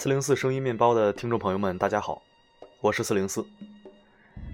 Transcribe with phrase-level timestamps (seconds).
[0.00, 2.22] 四零四声音面包的听众朋友们，大家好，
[2.80, 3.44] 我是四零四。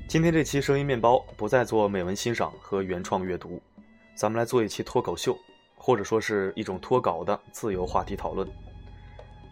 [0.09, 3.63] 今天这期声音面包不再做美文欣赏和原创阅读，
[4.17, 5.39] 咱们来做一期脱口秀，
[5.77, 8.49] 或者说是一种脱稿的自由话题讨论。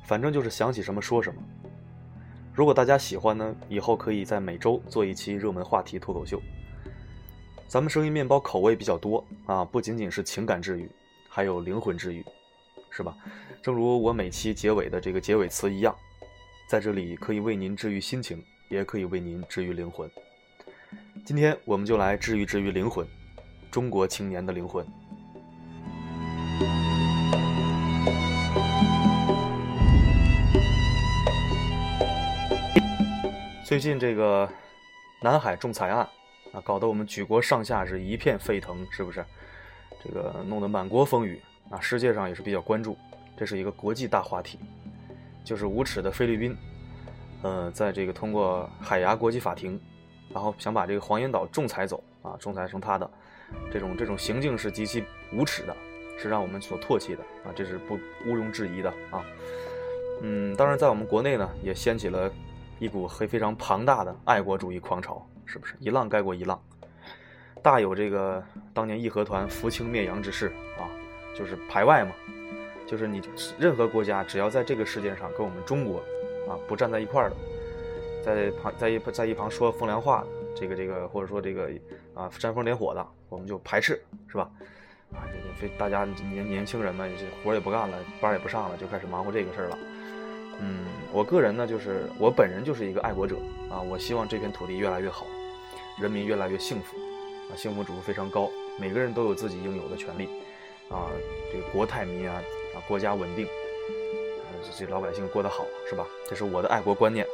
[0.04, 1.40] 反正就是想起什么说什么。
[2.52, 6.42] 如果大家喜欢呢，以后可以在每周做一期热门话题脱口秀。
[7.68, 10.90] 咱们声音面包口味比较多啊，不仅仅是情感治愈，
[11.28, 12.26] 还有灵魂治愈。
[12.96, 13.16] 是吧？
[13.60, 15.92] 正如我每期结尾的这个结尾词一样，
[16.68, 20.08] 在这里可以为您治愈心情，也可以为您治愈灵魂。
[21.24, 23.04] 今天我们就来治愈治愈灵魂，
[23.68, 24.86] 中国青年的灵魂。
[33.64, 34.48] 最近这个
[35.20, 36.08] 南海仲裁案
[36.52, 39.24] 啊，搞得我们举国上下是一片沸腾，是不是？
[40.04, 41.42] 这个弄得满国风雨。
[41.70, 42.96] 啊，世界上也是比较关注，
[43.36, 44.58] 这是一个国际大话题，
[45.42, 46.56] 就是无耻的菲律宾，
[47.42, 49.80] 呃，在这个通过海牙国际法庭，
[50.32, 53.10] 然后想把这个黄岩岛仲裁走啊，仲裁成他的，
[53.72, 55.76] 这种这种行径是极其无耻的，
[56.16, 57.94] 是让我们所唾弃的啊，这是不
[58.26, 59.24] 毋庸置疑的啊。
[60.22, 62.32] 嗯，当然在我们国内呢，也掀起了
[62.78, 66.60] 一股非非常庞大的爱国主义狂潮，是不是一浪盖过一浪？
[67.62, 70.86] 大有这个当年义和团扶清灭洋之势啊。
[71.36, 72.12] 就是排外嘛，
[72.86, 73.20] 就是你
[73.58, 75.98] 任何国家只要在这个世界上跟我们中国
[76.48, 77.36] 啊不站在一块儿的，
[78.24, 81.70] 在旁在一在一旁说风凉话的，这个这个或者说这个
[82.14, 84.48] 啊煽风点火的，我们就排斥，是吧？
[85.12, 89.78] 啊，这个非大家年年轻人们这活也不干了，班也不上了，就开始忙活这个事儿了。
[90.60, 93.36] 嗯，我个人呢，就是我本人就是一个爱国者
[93.70, 95.26] 啊，我希望这片土地越来越好，
[96.00, 96.96] 人民越来越幸福
[97.50, 100.28] 啊，幸福指数非常高，每个人都有自己应有的权利。
[100.88, 101.10] 啊，
[101.52, 106.06] 这个国泰民安啊，国家稳定，啊，这老百姓过得好，是吧？
[106.28, 107.26] 这是我的爱国观念。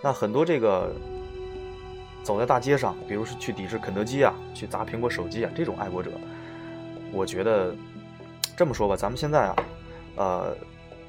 [0.00, 0.92] 那很多这个
[2.22, 6.10] 走在大街上，比如说去抵制肯德基啊，去砸苹果手机啊，这种爱国者，
[7.12, 7.74] 我觉得
[8.56, 9.56] 这么说吧，咱们现在啊，
[10.16, 10.56] 呃，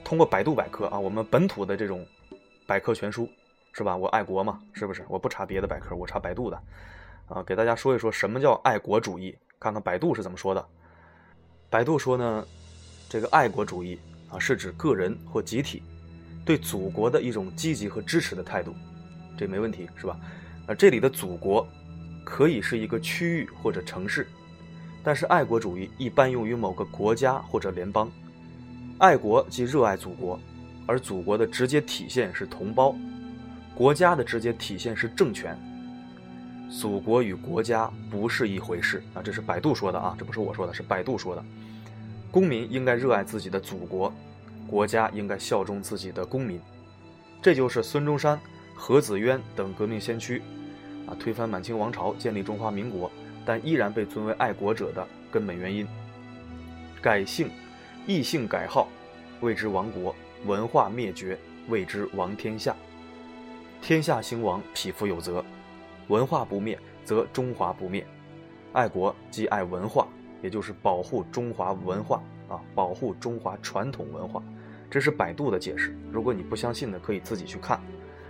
[0.03, 2.06] 通过百度百科啊，我们本土的这种
[2.66, 3.29] 百科全书，
[3.73, 3.95] 是吧？
[3.95, 5.06] 我爱国嘛，是不是？
[5.07, 6.59] 我不查别的百科，我查百度的，
[7.28, 10.66] 啊，给大家说一说什么叫爱国主义，看看百度是怎么说的。
[11.73, 12.45] 百度说呢，
[13.09, 13.97] 这个爱国主义
[14.29, 15.81] 啊，是指个人或集体
[16.45, 18.75] 对祖国的一种积极和支持的态度，
[19.35, 20.16] 这没问题是吧？
[20.67, 21.67] 啊，这里的祖国
[22.23, 24.28] 可以是一个区域或者城市，
[25.03, 28.07] 但是爱国主义一般用于某个国家或者联邦。
[29.00, 30.39] 爱国即热爱祖国，
[30.85, 32.95] 而祖国的直接体现是同胞，
[33.73, 35.57] 国家的直接体现是政权。
[36.69, 39.22] 祖国与国家不是一回事啊！
[39.23, 41.45] 这是百度说的啊，这不是我说的，是百度说的。
[42.33, 44.11] 公民应该热爱自己的祖国，
[44.66, 46.59] 国家应该效忠自己的公民。
[47.44, 48.39] 这就是孙中山、
[48.73, 50.41] 何子渊等革命先驱
[51.05, 53.11] 啊推翻满清王朝、建立中华民国，
[53.45, 55.88] 但依然被尊为爱国者的根本原因。
[57.03, 57.51] 改姓，
[58.07, 58.88] 异姓改号，
[59.39, 60.11] 谓之亡国；
[60.47, 61.38] 文化灭绝，
[61.69, 62.75] 谓之亡天下。
[63.79, 65.45] 天下兴亡，匹夫有责。
[66.07, 68.03] 文化不灭，则中华不灭。
[68.71, 70.07] 爱国即爱文化，
[70.43, 74.43] 也就是保护中华文化啊，保护中华传统文化。
[74.91, 75.97] 这是百度的解释。
[76.11, 77.81] 如果你不相信的，可以自己去看，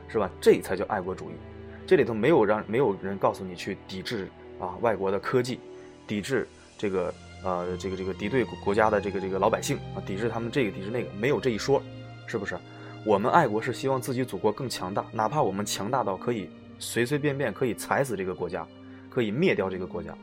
[0.08, 0.30] 是吧？
[0.40, 1.34] 这才叫爱国主义。
[1.86, 4.30] 这里头没有让没有人告诉你去抵制
[4.62, 5.60] 啊外国的科技，
[6.08, 6.48] 抵制
[6.78, 7.14] 这个
[7.44, 11.82] 呃这个这个敌对国家的这个这个老百姓啊，抵制他们这个抵制那个，没有这一说，
[12.28, 12.58] 是不是？
[13.06, 16.50] 我们爱国是希望自己祖国更强大，哪怕我们强大到可以。
[16.80, 18.68] 随随便便可以踩死这个国家，
[19.10, 20.14] 可以灭掉这个国家，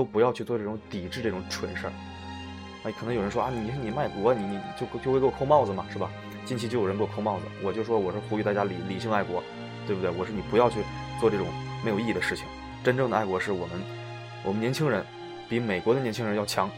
[0.00, 1.92] 都不要去做这种抵制这种蠢事儿。
[2.84, 6.10] 哎，可能有人说啊，你你卖国，你你就就会给我扣帽子嘛，是吧？
[6.46, 9.42] 近期就有人给我扣帽子，我就说我是呼吁大家理理性爱国，
[9.86, 10.10] 对不对？
[10.10, 10.80] 我说你不要去
[11.20, 11.46] 做这种
[11.84, 12.46] 没有意义的事情。
[12.82, 13.78] 真正的爱国是我们，
[14.42, 15.04] 我们年轻人
[15.50, 16.70] 比美国的年轻人要强，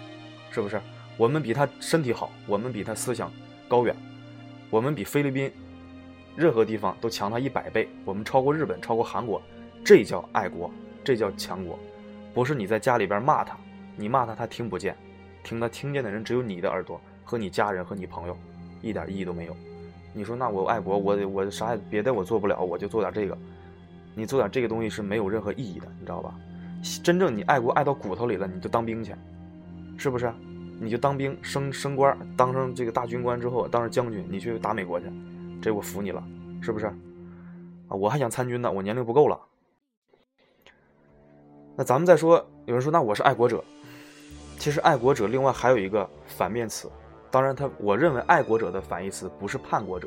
[0.50, 0.82] 是不是？
[1.16, 3.30] 我们比他身体好，我们比他思想
[3.68, 3.94] 高远，
[4.68, 5.48] 我们比菲律宾。
[6.34, 9.40] 任何地方都强他一百倍，我们超过日本，超过韩国，
[9.84, 10.68] 这叫爱国，
[11.04, 11.78] 这叫强国，
[12.34, 13.56] 不是你在家里边骂他，
[13.96, 14.96] 你骂他他听不见，
[15.42, 18.36] 听他听见的人只有你的耳朵和你家人和你朋友，
[18.80, 19.56] 一点意义都没有。
[20.14, 23.36] 你说那我爱国，我我啥也别的我做不了，我就做点这个，
[24.14, 26.34] 你做点这个东西是没有任何意义的，你知道吧？
[27.02, 29.14] 真正你爱国爱到骨头里了，你就当兵去，
[29.96, 30.32] 是不是？
[30.80, 35.06] 你就当兵升升官，当上这个大军官之后，当上将军，你去打美国去。
[35.62, 36.22] 这我服你了，
[36.60, 36.86] 是不是？
[36.86, 39.38] 啊，我还想参军呢，我年龄不够了。
[41.74, 43.64] 那咱们再说，有人说那我是爱国者，
[44.58, 46.90] 其实爱国者另外还有一个反面词，
[47.30, 50.06] 当然他我认为爱国者的反义词不是叛国者，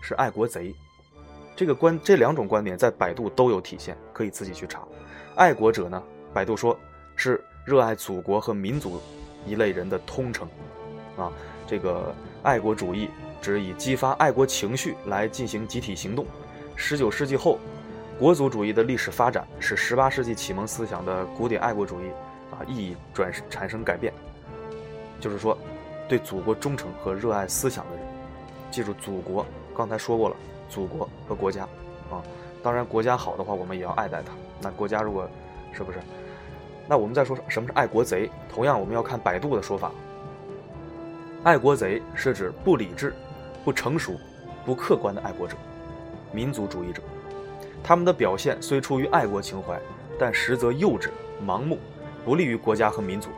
[0.00, 0.74] 是爱国贼。
[1.54, 4.82] 这个观这两种观点在百度都有体现，可以自己去查。
[5.36, 6.02] 爱国者呢，
[6.34, 6.76] 百度说
[7.14, 9.00] 是热爱祖国和民族
[9.46, 10.46] 一类人的通称。
[11.16, 11.32] 啊，
[11.66, 13.08] 这个爱国主义
[13.40, 16.26] 指以激发爱国情绪来进行集体行动。
[16.74, 17.58] 十九世纪后，
[18.18, 22.08] 国族主义的历史发展使十八世纪启蒙思想的古典爱国主义
[22.50, 24.10] 啊意义转产生改变。
[25.20, 25.56] 就是说，
[26.08, 28.06] 对祖国忠诚和热爱思想的人，
[28.70, 29.44] 记住祖国，
[29.76, 30.36] 刚才说过了。
[30.68, 31.62] 祖国和国家，
[32.10, 32.20] 啊，
[32.62, 34.32] 当然国家好的话，我们也要爱戴它。
[34.60, 35.28] 那国家如果，
[35.72, 35.98] 是不是？
[36.88, 38.30] 那我们再说什么是爱国贼？
[38.52, 39.92] 同样，我们要看百度的说法。
[41.44, 43.14] 爱国贼是指不理智、
[43.64, 44.18] 不成熟、
[44.64, 45.54] 不客观的爱国者、
[46.32, 47.02] 民族主义者。
[47.86, 49.80] 他们的表现虽出于爱国情怀，
[50.18, 51.08] 但实则幼稚、
[51.40, 51.78] 盲目，
[52.24, 53.30] 不利于国家和民族。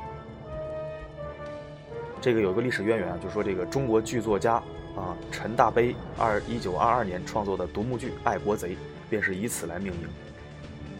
[2.18, 4.54] 这个有个历史渊源啊，就说这个中国剧作家。
[4.96, 8.70] 啊，陈大悲二一九二二年创作的独幕剧《爱国贼》
[9.08, 10.08] 便是以此来命名。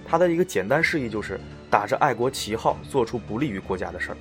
[0.07, 4.17] 他的一个简单示意就是打着爱国旗号做出不利于国家的事儿。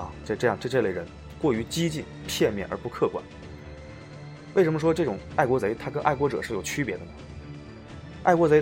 [0.00, 1.06] 啊，这这样这这类人
[1.40, 3.22] 过于激进、片面而不客观。
[4.54, 7.10] 为什么说这种爱国贼他跟爱国者是有区别的呢？
[8.26, 8.60] 爱国贼，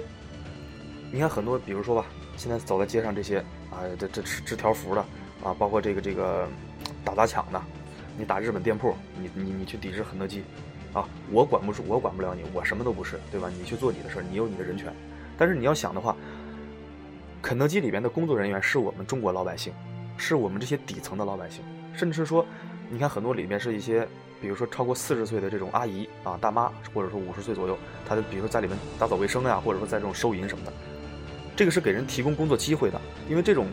[1.11, 2.05] 你看很多，比如说吧，
[2.37, 3.39] 现在走在街上这些
[3.71, 5.01] 啊，这这持持条幅的
[5.43, 6.47] 啊，包括这个这个
[7.03, 7.59] 打砸抢的。
[8.19, 10.45] 你打日本店铺，你你你去抵制肯德基，
[10.93, 13.49] 啊，我管不住，我管不了你，我什么都不是，对吧？
[13.59, 14.93] 你去做你的事，你有你的人权。
[15.39, 16.15] 但是你要想的话，
[17.41, 19.73] 肯德基里边的工作人员是我们中国老百姓，
[20.19, 21.65] 是我们这些底层的老百姓，
[21.95, 22.45] 甚至说，
[22.91, 24.07] 你看很多里面是一些，
[24.41, 30.73] 比如说超过四十岁的这种阿姨啊、大妈，或者说五十岁左右，她的比如说在里面打扫卫生呀，或者说在这种收银什么的，
[31.57, 33.67] 这个是给人提供工作机会的，因为这种。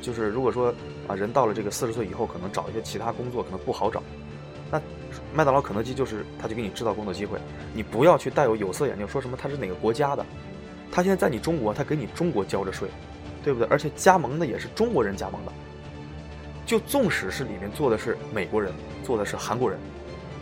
[0.00, 0.72] 就是如果说
[1.08, 4.00] 啊，人到了这个四十岁以后，可能找一些其他工作可能不好找，
[4.70, 4.80] 那
[5.34, 7.36] 麦当劳、肯德基就是他就给你制造工作机会。
[7.74, 10.24] 你不要去带有有色眼镜，说什么他是哪个国家的，
[10.92, 12.88] 他现在在你中国，他给你中国交着税，
[13.42, 13.66] 对不对？
[13.68, 15.52] 而且加盟的也是中国人加盟的，
[16.68, 18.70] 就纵使是里面做的是美国人，
[19.02, 19.80] 做的是韩国人，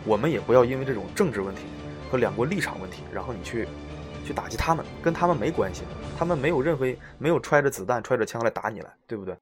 [0.03, 1.61] 我们也不要因为这种政治问题
[2.11, 3.65] 和两国立场问题，然后你去。
[4.25, 5.83] 去打击他们，跟他们没关系，
[6.19, 6.85] 他们没有任何
[7.17, 9.33] 没有揣着子弹、揣着枪来打你来，对不对？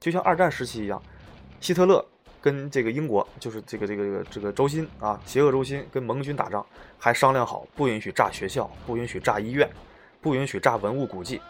[0.00, 1.00] 就像二战时期一样，
[1.60, 2.04] 希特勒
[2.40, 6.66] 跟这个英国，就是这个这个这个这个轴心啊，邪恶轴心跟盟军打仗，
[6.98, 9.70] 还商量好不允许炸学校，不允许炸医院，
[10.20, 11.40] 不允许炸文物古迹，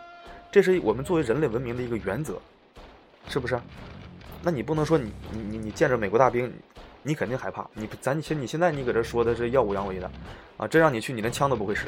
[0.52, 2.38] 这是我们作为人类文明的一个原则，
[3.26, 3.58] 是不是？
[4.47, 6.53] 那你不能说你你你你见着美国大兵。
[7.09, 10.11] 你肯定害怕，你咱现你现在你搁这说的是耀武扬威的，
[10.57, 11.85] 啊，真让你去，你连枪都不会使，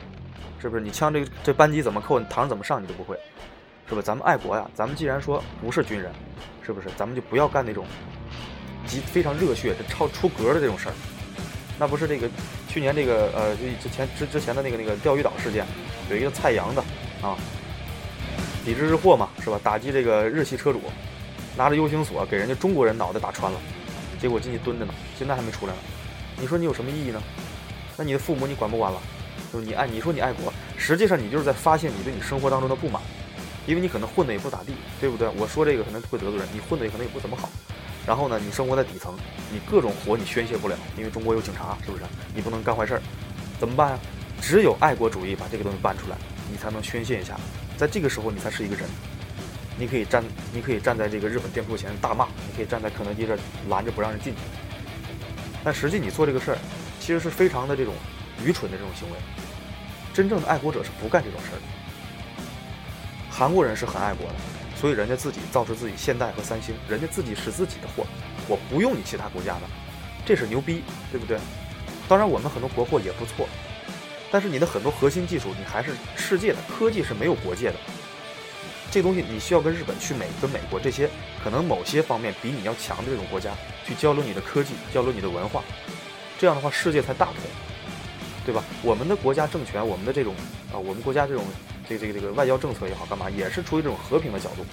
[0.63, 0.81] 是不是？
[0.81, 3.19] 你枪这这扳机怎么扣，你膛怎么上你都不会，
[3.89, 4.01] 是吧？
[4.01, 6.13] 咱们爱国呀，咱们既然说不是军人，
[6.63, 6.87] 是不是？
[6.97, 7.85] 咱们就不要干那种，
[8.87, 10.95] 极非常热血、超出格的这种事儿。
[11.81, 12.31] 那不是这个
[12.69, 15.67] 去年这个呃，就之前之之前的那个那个钓鱼岛事件，
[16.09, 16.81] 有一个蔡阳的
[17.23, 17.37] 啊，
[18.65, 19.59] 抵制日货嘛，是吧？
[19.65, 20.81] 打击这个日系车主，
[21.59, 23.61] 拿着 U 型锁给人家中国人脑袋打穿了。
[24.21, 25.79] 结果进去蹲着呢，现在还没出来呢。
[26.41, 27.21] 你说你有什么意义呢？
[27.97, 29.01] 那你的父母你管不管了？
[29.53, 33.03] 就是你爱，你说你爱国，实际上你就是在发泄你对你生活当中的不满，
[33.67, 35.29] 因为你可能混的也不咋地，对不对？
[35.37, 37.51] 我说这个可能会得罪人，你混的也可能也不怎么好。
[38.07, 39.15] 然后呢，你生活在底层，
[39.53, 42.05] 你各种活你宣泄不了，因为中国有警察，是不是？
[42.35, 43.03] 你不能干坏事儿，
[43.59, 43.99] 怎么办啊？
[44.41, 46.17] 只有爱国主义把这个东西搬出来，
[46.51, 47.37] 你才能宣泄一下，
[47.77, 48.89] 在这个时候你才是一个人。
[49.79, 54.41] 你可以站，你可以站在这个日本店铺前大骂，你可以站在肯德基这拦着不让人进去。
[55.63, 56.59] 但实际你做这个事儿，
[56.99, 57.95] 其实是非常的这种
[58.45, 59.17] 愚蠢的这种行为。
[60.13, 61.63] 真正的爱国者是不干这种事儿的。
[63.31, 64.35] 韩国人是很爱国的，
[64.75, 68.05] 所以人家自己造出自己现代和三星，人家自己使自己的货，
[68.49, 69.61] 我不用你其他国家的，
[70.27, 70.83] 这是牛逼，
[71.13, 71.39] 对不对？
[72.09, 73.49] 当然我们很多国货也不错，
[74.29, 77.77] 但是你的很多核心技术你还是世界的科技是没有国界的。
[78.91, 81.09] 这东西你需要跟日本、去美、跟美国这些
[81.45, 83.53] 可能某些方面比你要强的这种国家
[83.85, 85.63] 去交流你的科技、交流你的文化，
[86.39, 87.37] 这样的话世界才大同，
[88.47, 88.65] 对吧？
[88.83, 90.35] 我们的国家政权、我们的这种
[90.73, 91.45] 啊，我们国家这种
[91.87, 94.65] 这个这个这个外交政策也好，干嘛也是出于这种和平的角度。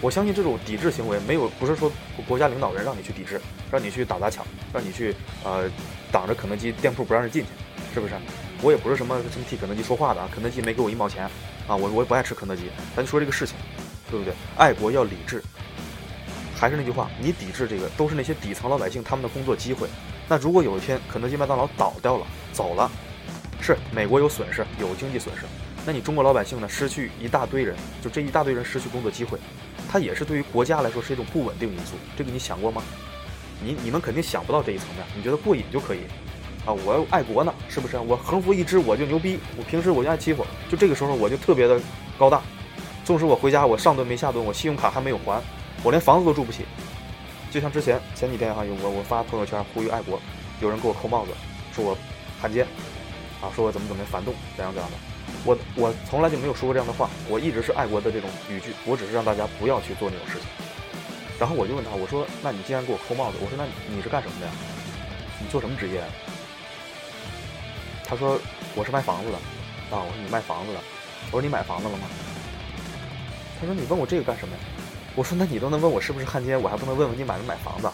[0.00, 1.90] 我相信这种抵制行为没有不是说
[2.26, 5.68] 国家领导人让你去抵制，让你去打砸抢，让你去呃
[6.10, 7.48] 挡着肯德基店铺不让人进去，
[7.92, 8.14] 是不是？
[8.62, 11.28] 我也不是什么什么替肯德基说话的啊，肯德基没给我一毛钱，
[11.68, 12.64] 啊，我我也不爱吃肯德基，
[12.96, 13.54] 咱就说这个事情，
[14.10, 14.34] 对不对？
[14.56, 15.42] 爱国要理智，
[16.56, 19.86] 还是那句话，你抵制这个都是那些底层老百姓他们的工作机会。
[20.26, 22.90] 那如果有一天肯德基、麦当劳倒掉了，走了，
[23.60, 25.42] 是美国有损失，有经济损失，
[25.84, 26.68] 那你中国老百姓呢？
[26.68, 29.38] 失去一大堆人，就这一大堆人失去工作机会，
[29.90, 31.96] 它也是对于国家来说是一种不稳定因素。
[32.16, 32.82] 这个你想过吗？
[33.62, 36.00] 你你们肯定想不到这一层面，你觉得过瘾就可以。
[36.66, 37.98] 啊，我爱国呢，是不是？
[37.98, 41.80] 我横幅一支我就牛逼，我平时我就爱欺负，就这个时候我就特别的
[42.18, 42.42] 高大。
[43.04, 45.42] 纵使我回家我上顿没下顿，我信用卡还没有还，
[45.82, 46.64] 我连房子都住不起。
[47.50, 50.20] 就像之前前几天哈，有我我发朋友圈呼吁爱国，
[50.60, 51.30] 有人给我扣帽子，
[51.74, 51.96] 说我
[52.38, 52.66] 汉奸，
[53.40, 54.96] 啊，说我怎么怎么反动，怎样怎样的。
[55.44, 60.46] 我我从来就没有说过这样的话，我一直是爱国的这种语句，我只是让大家不要去做那种事情。
[61.38, 64.52] 然后我就问他，我说，那你既然给我扣帽子，我说那你是干什么的呀？
[65.40, 66.02] 你做什么职业？
[68.08, 68.40] 他说
[68.74, 69.36] 我是卖房子的。
[69.94, 70.80] 啊，我说你卖房子的。
[71.30, 72.06] 我说你买房子了吗？
[73.60, 74.60] 他说你问我这个干什么呀？
[75.14, 77.90] 我说那你都能问我是不是汉奸，我还不能问问你买没买房子？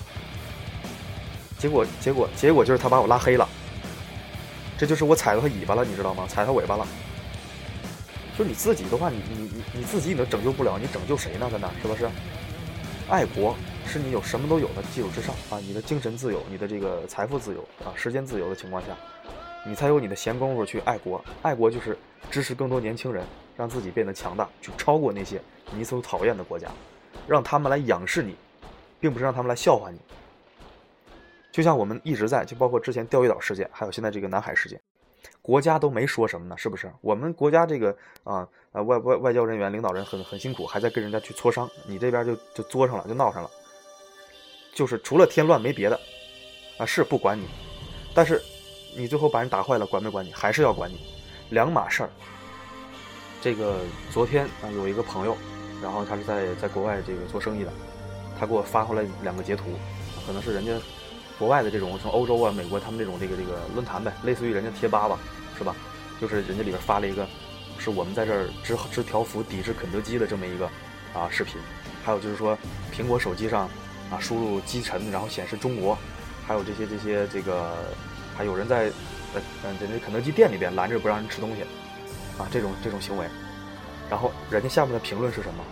[1.59, 3.49] 结果结果结果就是他把我拉黑了。
[4.76, 6.26] 这就是我踩到他尾巴了，你知道吗？
[6.28, 6.87] 踩他尾巴了。
[8.37, 11.49] 就你自己的话，你你你你自己你都拯救不了，你拯救谁呢？
[11.50, 12.09] 在那是不是？
[13.09, 13.56] 爱国
[13.87, 18.88] 是你有什么都有的基础之上啊，你的精神自由，你的这个财富自由啊，时间自由的情况下，
[19.66, 21.25] 你才有你的闲工夫去爱国。
[21.42, 21.97] 爱国就是
[22.30, 23.25] 支持更多年轻人，
[23.56, 25.40] 让自己变得强大，去超过那些
[25.73, 26.68] 你所讨厌的国家，
[27.26, 28.37] 让他们来仰视你，
[29.00, 29.99] 并不是让他们来笑话你。
[31.50, 34.80] 就像我们一直在，就包括之前钓鱼岛事件，还有现在这个南海事件。
[35.40, 36.92] 国家都没说什么呢，是不是？
[37.00, 43.50] 我们国家这个啊呃外外外交人员领导人很很辛苦，还在跟人家去磋商，你这边就就作上了，就闹上了，
[44.75, 45.99] 就是除了添乱没别的，
[46.76, 47.47] 啊是不管你，
[48.14, 48.42] 但是
[48.96, 50.32] 你最后把人打坏了，管没管你？
[50.32, 50.98] 还是要管你，
[51.50, 52.10] 两码事儿。
[53.40, 53.80] 这个
[54.12, 55.36] 昨天啊有一个朋友，
[55.82, 57.72] 然后他是在在国外这个做生意的，
[58.38, 59.64] 他给我发回来两个截图，
[60.26, 60.72] 可能是人家。
[61.36, 65.18] 国外的这种，从欧洲啊、美国，他们这种这个这个论坛呗，类似于人家贴吧吧，
[65.58, 65.74] 是吧？
[66.20, 67.26] 就是人家里边发了一个，
[67.76, 70.66] 是我们在这儿支支条幅抵制肯德基的这么一个
[71.12, 71.60] 啊视频。
[72.04, 72.56] 还有就是说，
[72.94, 73.68] 苹果手机上
[74.12, 75.98] 啊输入击沉，然后显示中国，
[76.46, 77.92] 还有这些这些这个，
[78.36, 78.86] 还有人在
[79.34, 81.62] 呃嗯在那肯德基店里边拦着不让人吃东西
[82.38, 83.26] 啊这种这种行为。
[84.10, 85.64] 然后人家下面的评论是什么？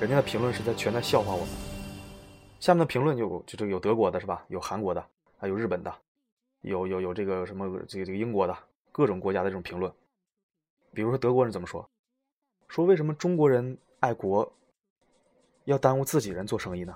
[0.00, 1.48] 人家的评论是在全在笑话我们。
[2.60, 4.44] 下面的评论就就这个有德国的是吧？
[4.48, 5.04] 有韩国的，
[5.38, 5.92] 还有日本的，
[6.60, 8.56] 有有有这个什么这个这个英国的
[8.92, 9.92] 各种国家的这种评论。
[10.92, 11.88] 比如说德国人怎么说？
[12.68, 14.50] 说为什么中国人爱国
[15.64, 16.94] 要耽误自己人做生意呢？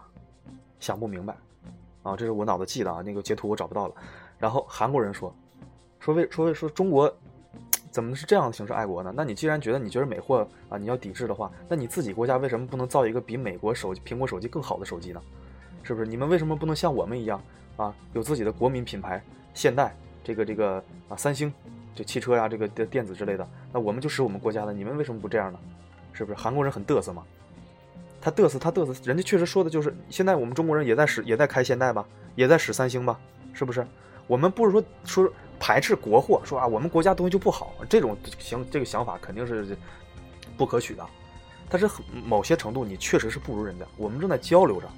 [0.79, 1.37] 想不明白
[2.03, 2.15] 啊！
[2.17, 3.95] 这是我脑子记的啊，那个截图我找不到了。
[4.45, 5.35] 然后韩国人说
[5.99, 7.11] 说为说为说中国
[7.91, 9.11] 怎么是这样的形式爱国呢？
[9.17, 15.23] 那你既然觉得你觉得美货啊你要抵制的话，那你自己国家为什么不能造一个比美国手苹果手机更好的手机呢？
[15.83, 17.43] 是不是你们为什么不能像我们一样
[17.79, 17.95] 啊？
[18.13, 19.25] 有自己的国民品牌，
[19.55, 21.51] 现代这个这个啊，三星，
[21.95, 25.59] 就汽车呀，这个电电子之类的，那我们就使我们国家的，你们为什么不这样呢？
[26.13, 27.25] 是不是韩国人很嘚瑟嘛？
[28.21, 33.19] 他嘚瑟，他嘚瑟，人家确实说的就是，现在我们中国人也在使，也在开现代吧，也在使三星吧，
[33.55, 33.87] 是不是？
[34.27, 39.77] 我们不是说说排斥国货，说啊，我们国家东西就不好，这种想这个想法肯定是
[40.57, 41.07] 不可取的。
[41.69, 41.89] 但是
[42.25, 44.89] 某些程度，你确实是不如人家，我们正在交流着。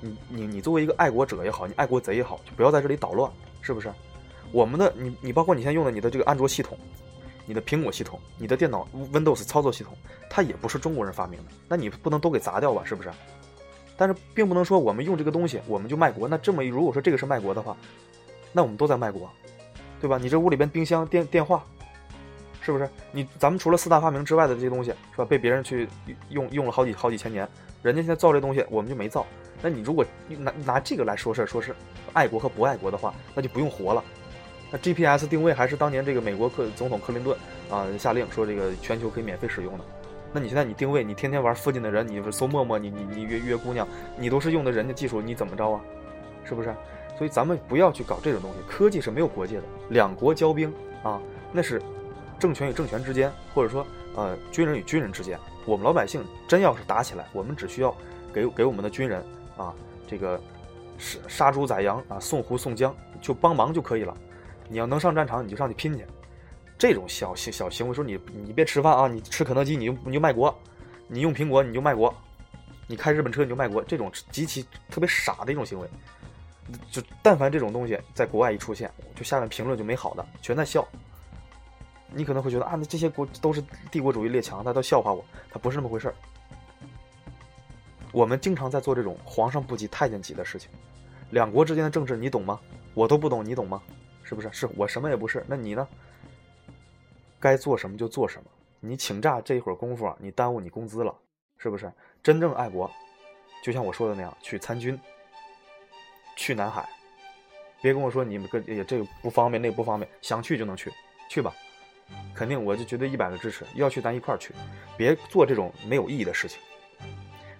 [0.00, 3.92] 你你你作为一个爱国者也好，你爱国贼也好，就不要在这里捣乱，是不是？
[4.52, 6.78] 我们的你你包括你现在用的你的这个安卓系统，
[7.44, 9.94] 你的苹果系统，你的电脑 Windows 操作系统，
[10.30, 12.82] 它也不是中国人发明的，那你不能都给砸掉吧？
[12.84, 13.10] 是不是？
[13.96, 16.26] 但是并不能说我们用这个东西我们就卖国。
[16.26, 17.76] 那这么如果说这个是卖国的话，
[18.52, 19.30] 那我们都在卖国，
[20.00, 20.18] 对吧？
[20.18, 21.64] 你这屋里边冰箱、电电话，
[22.60, 22.88] 是不是？
[23.12, 25.24] 你咱们除了四大发明之外的这些东西，是吧？
[25.24, 25.88] 被别人去
[26.30, 27.48] 用用了好几好几千年，
[27.82, 29.24] 人家现在造这东西，我们就没造。
[29.62, 30.04] 那你如果
[30.38, 31.74] 拿拿这个来说事儿，说是
[32.12, 34.02] 爱国和不爱国的话，那就不用活了。
[34.70, 37.36] 那 GPS 定位还是当年这个美国克总统克林顿
[37.68, 39.84] 啊下令说这个全球可以免费使用的。
[40.32, 45.80] 那你现在你定位，你天天玩附近的人，你搜陌陌，你你你约约姑娘，你都是用的人家技术，你怎么着啊？
[46.44, 46.74] 是不是？
[47.20, 48.56] 所以咱们不要去搞这种东西。
[48.66, 50.72] 科技是没有国界的，两国交兵
[51.02, 51.20] 啊，
[51.52, 51.82] 那是
[52.38, 53.86] 政权与政权之间，或者说
[54.16, 55.38] 呃军人与军人之间。
[55.66, 57.94] 我们老百姓真要是打起来，我们只需要
[58.32, 59.22] 给给我们的军人。
[59.58, 59.74] 啊，
[60.08, 60.40] 这个
[60.96, 64.16] 杀杀猪宰羊啊，送胡送浆，就帮忙就可以了。
[64.66, 66.06] 你要能上战场，你就上去拼去。
[66.78, 70.58] 这种小行小行为，说你你别吃饭啊，你吃肯德基你就你就卖国，
[71.06, 72.14] 你用苹果你就卖国，
[72.86, 75.86] 你开日本车你就卖国，这种极其特别傻的一种行为。
[76.90, 80.86] 就但凡这种东西在国外一出现，就下面评论就没好的，全在笑。
[82.12, 86.14] 你可能会觉得啊，那这些国都是帝国主义列强，他都笑话我，他不是那么回事儿。
[88.12, 90.68] 我们经常在做这种皇上不急太监急的事情，
[91.30, 92.58] 两国之间的政治你懂吗？
[92.94, 93.80] 我都不懂，你懂吗？
[94.24, 94.48] 是不是？
[94.52, 95.86] 是我什么也不是，那你呢？
[97.38, 98.50] 该做什么就做什么。
[98.80, 101.14] 你请假这一会儿功夫啊，你耽误你工资了，
[101.58, 101.90] 是不是？
[102.22, 102.90] 真正爱国，
[103.62, 104.98] 就像我说的那样，去参军，
[106.40, 106.88] 去南海，
[107.82, 110.90] 别跟我说你们跟也这个不方便，那个不方便，想去就能去，
[111.28, 111.52] 去吧，
[112.34, 114.54] 肯定我就绝对一百个支持，要去咱一块儿去，
[114.96, 116.58] 别做这种没有意义的事情。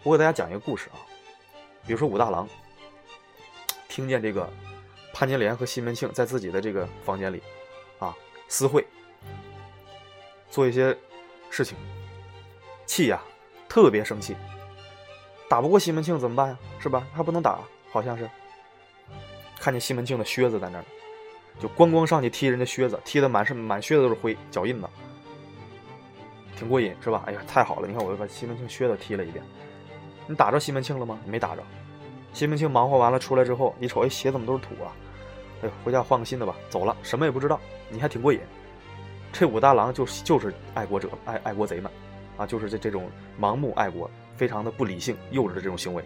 [0.02, 0.96] 我给大家讲一个故事啊，
[1.86, 2.48] 比如说武大郎
[3.86, 4.50] 听见这个
[5.12, 7.42] 潘金莲和西门庆在自己的这个房间里
[7.98, 8.16] 啊
[8.48, 8.82] 私会，
[10.48, 10.96] 做一些
[11.50, 11.76] 事情，
[12.86, 13.20] 气呀，
[13.68, 14.34] 特别生气。
[15.50, 16.58] 打不过西门庆怎么办呀？
[16.80, 17.06] 是吧？
[17.12, 17.58] 还不能打，
[17.92, 18.26] 好像是。
[19.60, 20.84] 看见西门庆的靴子在那儿，
[21.60, 24.88] 就咣咣上去踢人家靴子，踢的满是满靴子都是灰脚印子，
[26.56, 27.22] 挺过瘾是吧？
[27.26, 27.86] 哎呀，太好了！
[27.86, 29.44] 你看，我又把西门庆靴子踢了一遍。
[30.26, 31.20] 你打着西门庆了吗？
[31.26, 31.62] 没打着。
[32.32, 34.96] 西门庆忙活完了出来之后，一瞅，哎，鞋怎么都是土啊？
[35.62, 36.54] 哎，回家换个新的吧。
[36.70, 37.60] 走了，什么也不知道。
[37.90, 38.40] 你还挺过瘾。
[39.32, 41.92] 这武大郎就就是爱国者，爱爱国贼们，
[42.38, 46.02] 啊，就是这这种盲目爱国、非常的不理性、幼稚的这种行为。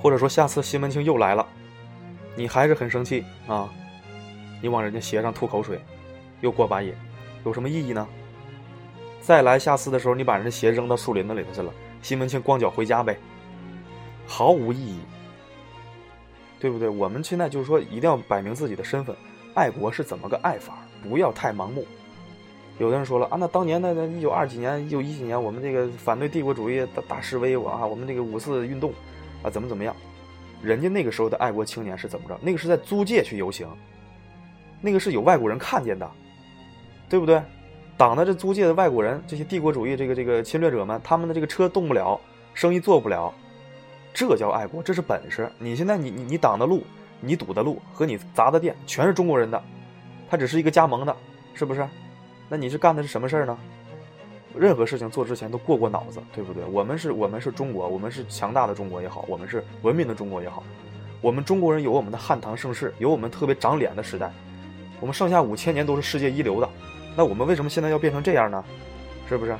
[0.00, 1.46] 或者说，下次西门庆又来了。
[2.36, 3.68] 你还是很生气啊！
[4.62, 5.80] 你往人家鞋上吐口水，
[6.42, 6.92] 又过把瘾，
[7.44, 8.06] 有什么意义呢？
[9.20, 13.16] 再来下次的时候，你把人家鞋扔到树林子里头去了，西门庆光脚回家呗，
[14.26, 15.00] 毫无意义，
[16.60, 16.88] 对不对？
[16.88, 19.16] 我们现在就是说，一定要摆明自己的身份，
[19.54, 20.78] 爱国是怎么个爱法？
[21.02, 21.86] 不要太盲目。
[22.78, 28.92] 有的人说了啊，那当年那那一九二几年、一九一几年，我们这个反对帝国主义大大示威，我啊，我们这个五四运动
[29.42, 29.95] 啊，怎么怎么样？
[30.66, 32.36] 人家那个时候的爱国青年是怎么着？
[32.42, 33.68] 那个是在租界去游行，
[34.80, 36.10] 那个是有外国人看见的，
[37.08, 37.40] 对不对？
[37.96, 42.20] 党的这租界的外国人，这些帝国主义这个这个侵略者们，他们的这个车动不了，
[42.52, 43.32] 生意做不了，
[44.12, 45.48] 这叫爱国，这是本事。
[45.58, 46.82] 你现在你你你挡的路，
[47.20, 49.62] 你堵的路和你砸的店全是中国人的，
[50.28, 51.16] 他只是一个加盟的，
[51.54, 51.88] 是不是？
[52.48, 53.56] 那你是干的是什么事儿呢？
[54.58, 56.64] 任何事情做之前都过过脑子，对不对？
[56.64, 60.62] 我们是我们是中国，我们是强大的中国也好，我们是文明的中国也好，
[61.20, 64.32] 我们中国人有我们的汉唐盛世，有我们特别长脸的时代，
[65.00, 66.68] 我们上下五千年都是世界一流的，
[67.16, 68.64] 那我们为什么现在要变成这样呢？
[69.28, 69.56] 是不是？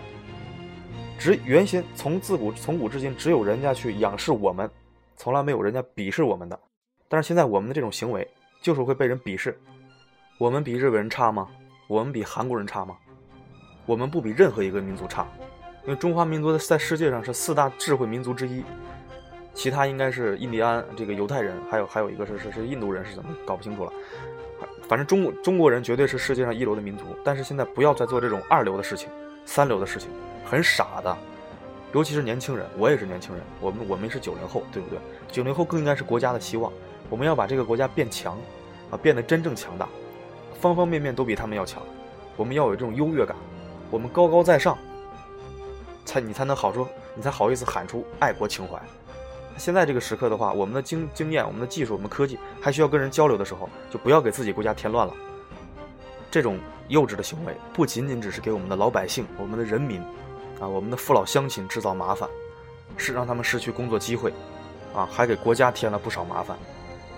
[1.19, 4.71] 只原先从自古从古至今，只有人家去仰视我们，
[5.17, 6.59] 从来没有人家鄙视我们的。
[7.09, 8.27] 但是现在我们的这种行为，
[8.63, 9.59] 就是会被人鄙视。
[10.39, 11.49] 我们比日本人差吗？
[11.89, 12.97] 我们比韩国人差吗？
[13.87, 15.25] 我们不比任何一个民族差，
[15.85, 18.65] 因为中华民族在世界上是四大智慧民族之一，
[19.55, 23.93] 其他应该是印第安这个犹太人，还有还有一个是是是印度人是怎么搞不清楚了，
[24.89, 27.05] 反正中中国人绝对是世界上一流的民族。
[27.25, 29.09] 但是现在不要再做这种二流的事情、
[29.45, 30.11] 三流的事情，
[30.45, 31.17] 很傻的，
[31.93, 34.99] 尤其是年轻人，我也是年轻人，我们我们是九零后，对不对？
[35.31, 36.73] 九零后更应该是国家的希望，
[37.09, 38.37] 我们要把这个国家变强，
[38.91, 39.89] 啊，变得真正强大，
[40.61, 41.81] 方方面面都比他们要强，
[42.37, 43.37] 我们要有这种优越感。
[43.91, 44.77] 我们高高在上，
[46.05, 48.81] 才你才能好说，你才好意思喊出爱国情怀。
[49.57, 55.15] 现在这个时刻的话，我们的经经验、我们的技术、我们科技还需要跟人交流的时候，就不要给自己国家添乱了。
[56.31, 60.03] 这种幼稚的行为，不仅仅只是给我们的老百姓、我们的人民，
[60.61, 62.29] 啊，我们的父老乡亲制造麻烦，
[62.99, 64.33] 是让他们失去工作机会，
[64.95, 66.57] 啊，还给国家添了不少麻烦。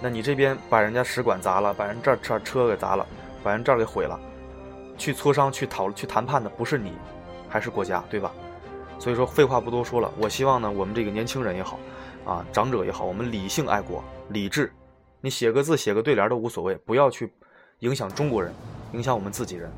[0.00, 3.04] 那你这边把人家使馆砸了，把人这儿车车给砸了，
[3.42, 4.20] 把人这儿给毁了。
[4.99, 6.93] 去磋商、去讨、去谈判的不是你，
[7.49, 8.31] 还是国家，对吧？
[8.99, 11.79] 所以说废话不多说了，我希望呢，我们这个年轻人也好，
[12.27, 14.73] 啊，长者也好，我们理性爱国、理智。
[15.21, 17.33] 你写个字、写个对联都无所谓，不要去
[17.79, 18.53] 影响中国人，
[18.93, 19.71] 影响我们自己人，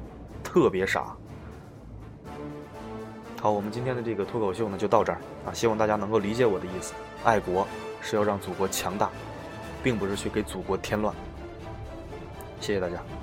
[0.43, 1.15] 特别傻。
[3.41, 6.95] 好，我们今天的这个脱口秀呢就到这儿啊，希望大家能够理解我的意思。
[7.25, 7.67] 爱国
[8.01, 9.11] 是要让祖国强大，
[9.83, 11.15] 并不是去给祖国添乱。
[12.59, 13.20] 谢谢大家。